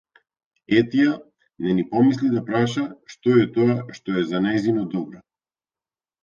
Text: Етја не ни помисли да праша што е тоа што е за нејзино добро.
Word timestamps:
Етја 0.75 1.11
не 1.65 1.75
ни 1.79 1.83
помисли 1.91 2.29
да 2.37 2.41
праша 2.47 2.87
што 3.15 3.37
е 3.43 3.45
тоа 3.59 3.77
што 3.99 4.17
е 4.23 4.25
за 4.33 4.43
нејзино 4.49 4.89
добро. 4.97 5.23